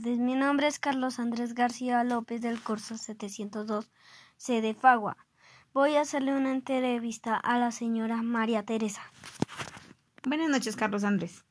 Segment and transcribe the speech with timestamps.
[0.00, 3.90] Mi nombre es Carlos Andrés García López del curso 702
[4.38, 5.18] C de Fagua.
[5.74, 9.02] Voy a hacerle una entrevista a la señora María Teresa.
[10.24, 11.44] Buenas noches, Carlos Andrés.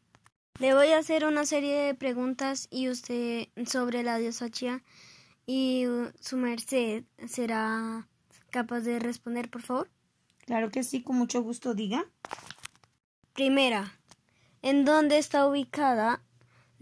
[0.57, 4.83] Le voy a hacer una serie de preguntas y usted sobre la diosa Chía
[5.45, 5.85] y
[6.19, 8.07] su merced será
[8.49, 9.91] capaz de responder, por favor.
[10.47, 12.05] Claro que sí, con mucho gusto, diga.
[13.33, 13.99] Primera,
[14.63, 16.23] ¿en dónde está ubicada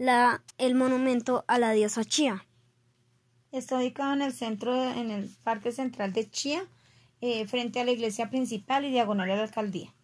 [0.00, 2.46] la, el monumento a la diosa Chía?
[3.52, 6.62] Está ubicado en el centro, en el Parque Central de Chía,
[7.20, 9.94] eh, frente a la iglesia principal y diagonal a la alcaldía.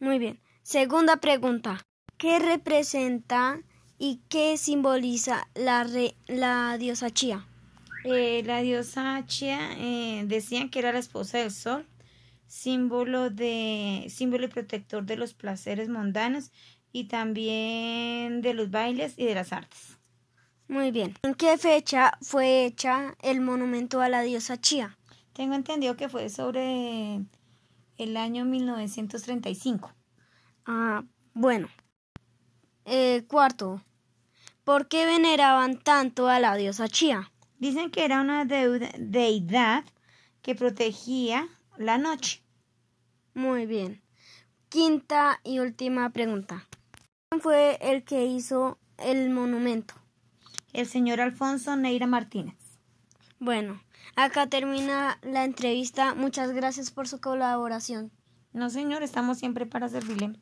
[0.00, 0.38] Muy bien.
[0.62, 1.80] Segunda pregunta.
[2.18, 3.62] ¿Qué representa
[3.98, 5.86] y qué simboliza la,
[6.26, 7.48] la diosa Chía?
[8.04, 11.86] Eh, la diosa Chía eh, decían que era la esposa del sol,
[12.46, 16.52] símbolo de símbolo y protector de los placeres mundanos
[16.92, 19.98] y también de los bailes y de las artes.
[20.68, 21.14] Muy bien.
[21.22, 24.98] ¿En qué fecha fue hecha el monumento a la diosa Chía?
[25.32, 27.20] Tengo entendido que fue sobre
[27.98, 29.92] el año 1935.
[30.64, 31.68] Ah, bueno.
[32.84, 33.82] Eh, cuarto.
[34.64, 37.30] ¿Por qué veneraban tanto a la diosa Chía?
[37.58, 39.84] Dicen que era una deidad
[40.42, 42.42] que protegía la noche.
[43.34, 44.02] Muy bien.
[44.68, 46.66] Quinta y última pregunta.
[47.28, 49.94] ¿Quién fue el que hizo el monumento?
[50.72, 52.54] El señor Alfonso Neira Martínez.
[53.40, 53.82] Bueno,
[54.14, 56.14] acá termina la entrevista.
[56.14, 58.12] Muchas gracias por su colaboración.
[58.52, 60.40] No, señor, estamos siempre para servirle.